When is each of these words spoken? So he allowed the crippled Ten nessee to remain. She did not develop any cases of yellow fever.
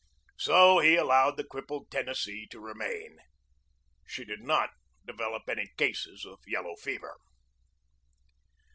So 0.39 0.79
he 0.79 0.95
allowed 0.95 1.37
the 1.37 1.43
crippled 1.43 1.91
Ten 1.91 2.07
nessee 2.07 2.47
to 2.49 2.59
remain. 2.59 3.19
She 4.07 4.25
did 4.25 4.41
not 4.41 4.71
develop 5.05 5.43
any 5.47 5.67
cases 5.77 6.25
of 6.25 6.39
yellow 6.47 6.75
fever. 6.75 7.17